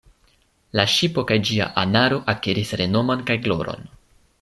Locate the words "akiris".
2.37-2.77